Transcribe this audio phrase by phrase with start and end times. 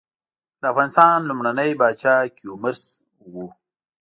[0.59, 2.83] د افغانستان لومړنی پاچا کيومرث
[3.33, 3.45] وه.